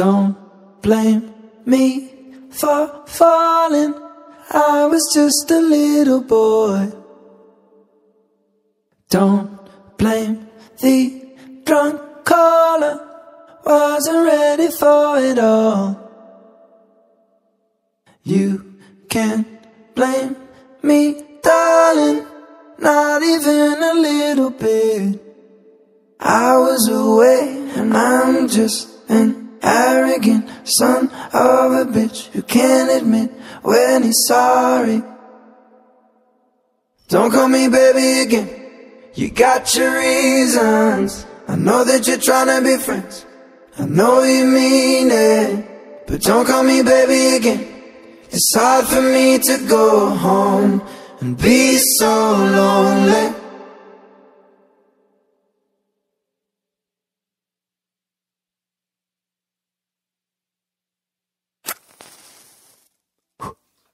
Don't 0.00 0.34
blame 0.80 1.30
me 1.66 2.08
for 2.48 3.04
falling. 3.06 3.92
I 4.50 4.86
was 4.86 5.04
just 5.12 5.50
a 5.50 5.60
little 5.60 6.22
boy. 6.22 6.90
Don't 9.10 9.60
blame 9.98 10.48
the 10.80 11.36
drunk 11.66 12.00
caller. 12.24 12.96
Wasn't 13.66 14.24
ready 14.24 14.70
for 14.70 15.18
it 15.18 15.38
all. 15.38 16.00
You 18.22 18.80
can't 19.10 19.46
blame 19.94 20.34
me, 20.82 21.22
darling. 21.42 22.24
Not 22.78 23.22
even 23.22 23.82
a 23.82 23.94
little 24.08 24.48
bit. 24.48 25.20
I 26.18 26.56
was 26.56 26.88
away 26.88 27.68
and 27.76 27.94
I'm 27.94 28.48
just 28.48 28.88
an 29.10 29.49
arrogant 29.62 30.48
son 30.64 31.08
of 31.32 31.72
a 31.72 31.84
bitch 31.84 32.26
who 32.28 32.42
can't 32.42 32.90
admit 32.90 33.30
when 33.62 34.02
he's 34.02 34.24
sorry. 34.26 35.02
Don't 37.08 37.30
call 37.30 37.48
me 37.48 37.68
baby 37.68 38.20
again. 38.20 38.48
You 39.14 39.30
got 39.30 39.74
your 39.74 39.98
reasons. 39.98 41.26
I 41.48 41.56
know 41.56 41.82
that 41.84 42.06
you're 42.06 42.18
trying 42.18 42.46
to 42.46 42.62
be 42.64 42.76
friends. 42.76 43.26
I 43.78 43.86
know 43.86 44.22
you 44.22 44.46
mean 44.46 45.10
it. 45.10 46.06
But 46.06 46.22
don't 46.22 46.46
call 46.46 46.62
me 46.62 46.82
baby 46.82 47.36
again. 47.36 47.66
It's 48.30 48.54
hard 48.54 48.86
for 48.86 49.02
me 49.02 49.38
to 49.38 49.66
go 49.68 50.10
home 50.10 50.82
and 51.20 51.36
be 51.36 51.78
so 51.98 52.06
lonely. 52.06 53.34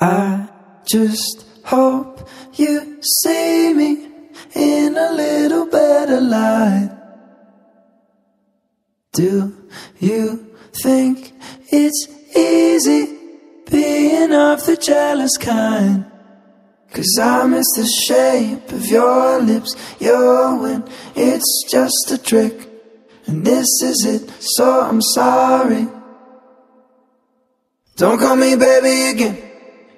I 0.00 0.48
just 0.92 1.46
hope 1.64 2.28
you 2.54 3.00
see 3.22 3.72
me 3.72 4.08
in 4.54 4.94
a 4.94 5.12
little 5.12 5.66
better 5.66 6.20
light. 6.20 6.90
Do 9.12 9.56
you 9.98 10.54
think 10.82 11.32
it's 11.68 12.06
easy 12.36 13.18
being 13.70 14.34
of 14.34 14.66
the 14.66 14.76
jealous 14.76 15.38
kind? 15.38 16.04
Cause 16.90 17.18
I 17.18 17.46
miss 17.46 17.66
the 17.74 17.86
shape 17.86 18.70
of 18.72 18.84
your 18.86 19.40
lips, 19.40 19.74
your 19.98 20.60
when 20.60 20.84
it's 21.16 21.64
just 21.70 22.10
a 22.10 22.18
trick. 22.22 22.68
And 23.26 23.46
this 23.46 23.68
is 23.82 24.04
it, 24.04 24.30
so 24.40 24.82
I'm 24.82 25.00
sorry. 25.00 25.88
Don't 27.96 28.18
call 28.18 28.36
me 28.36 28.56
baby 28.56 29.10
again. 29.12 29.51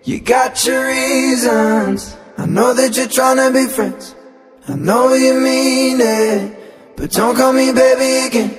You 0.04 0.20
got 0.20 0.62
your 0.66 0.86
reasons. 0.86 2.14
I 2.36 2.44
know 2.44 2.74
that 2.74 2.94
you're 2.94 3.08
trying 3.08 3.38
to 3.38 3.50
be 3.58 3.66
friends. 3.66 4.14
I 4.68 4.74
know 4.76 5.14
you 5.14 5.32
mean 5.32 5.98
it. 6.00 6.94
But 6.94 7.10
don't 7.10 7.34
call 7.34 7.54
me 7.54 7.72
baby 7.72 8.26
again. 8.26 8.54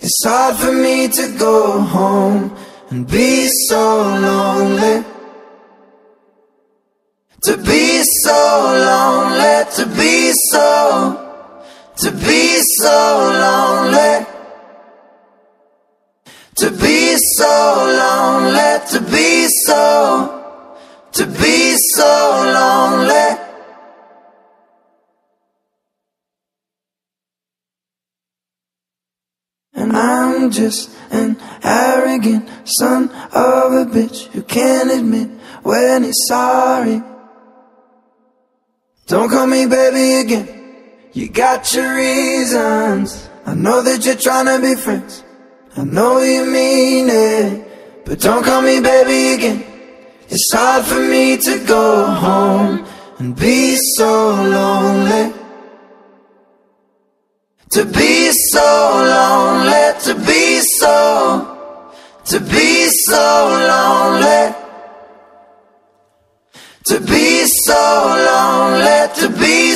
It's 0.00 0.22
hard 0.26 0.56
for 0.56 0.72
me 0.72 1.08
to 1.08 1.38
go 1.38 1.80
home 1.80 2.54
and 2.90 3.10
be 3.10 3.48
so 3.68 4.02
lonely. 4.02 5.04
To 7.44 7.56
be 7.56 8.02
so 8.22 8.32
lonely, 8.90 9.64
to 9.76 9.86
be 9.96 10.32
so, 10.50 11.20
to 11.96 12.10
be 12.12 12.58
so 12.80 13.30
lonely. 13.42 14.26
To 16.56 16.70
be 16.70 17.16
so 17.38 17.74
lonely, 17.98 18.23
I'm 30.44 30.50
just 30.50 30.90
an 31.10 31.38
arrogant 31.62 32.46
son 32.64 33.04
of 33.32 33.72
a 33.72 33.86
bitch 33.90 34.26
who 34.26 34.42
can't 34.42 34.90
admit 34.90 35.30
when 35.62 36.04
he's 36.04 36.20
sorry. 36.28 37.02
Don't 39.06 39.30
call 39.30 39.46
me 39.46 39.64
baby 39.64 40.20
again. 40.20 40.48
You 41.14 41.30
got 41.30 41.72
your 41.72 41.96
reasons. 41.96 43.26
I 43.46 43.54
know 43.54 43.80
that 43.80 44.04
you're 44.04 44.16
trying 44.16 44.44
to 44.44 44.60
be 44.60 44.74
friends. 44.74 45.24
I 45.78 45.84
know 45.84 46.20
you 46.20 46.44
mean 46.44 47.08
it. 47.08 48.04
But 48.04 48.20
don't 48.20 48.44
call 48.44 48.60
me 48.60 48.80
baby 48.80 49.32
again. 49.32 49.64
It's 50.28 50.52
hard 50.52 50.84
for 50.84 51.00
me 51.00 51.38
to 51.38 51.64
go 51.66 52.04
home 52.04 52.86
and 53.18 53.34
be 53.34 53.76
so 53.96 54.34
lonely. 54.34 55.32
To 57.70 57.84
be 57.86 58.30
so 58.52 58.60
lonely, 58.60 59.83
to 60.04 60.14
be 60.14 60.60
so, 60.78 61.88
to 62.26 62.38
be 62.38 62.88
so 63.06 63.48
lonely. 63.70 64.54
To 66.88 67.00
be 67.00 67.46
so 67.64 67.82
lonely, 68.28 69.14
to 69.20 69.28
be 69.40 69.73